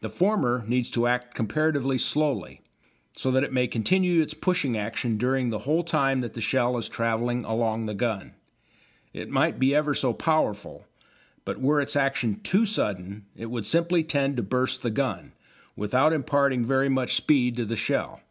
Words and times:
The 0.00 0.10
former 0.10 0.64
needs 0.66 0.90
to 0.90 1.06
act 1.06 1.32
comparatively 1.34 1.96
slowly, 1.96 2.60
so 3.16 3.30
that 3.30 3.44
it 3.44 3.52
may 3.52 3.68
continue 3.68 4.20
its 4.20 4.34
pushing 4.34 4.76
action 4.76 5.16
during 5.16 5.48
the 5.50 5.60
whole 5.60 5.84
time 5.84 6.22
that 6.22 6.34
the 6.34 6.40
shell 6.40 6.76
is 6.76 6.88
travelling 6.88 7.44
along 7.44 7.86
the 7.86 7.94
gun. 7.94 8.34
It 9.12 9.30
might 9.30 9.60
be 9.60 9.72
ever 9.72 9.94
so 9.94 10.12
powerful, 10.12 10.88
but 11.44 11.60
were 11.60 11.80
its 11.80 11.94
action 11.94 12.40
too 12.42 12.66
sudden 12.66 13.26
it 13.36 13.46
would 13.46 13.64
simply 13.64 14.02
tend 14.02 14.38
to 14.38 14.42
burst 14.42 14.82
the 14.82 14.90
gun, 14.90 15.34
without 15.76 16.12
imparting 16.12 16.64
very 16.64 16.88
much 16.88 17.14
speed 17.14 17.54
to 17.54 17.64
the 17.64 17.76
shell. 17.76 18.22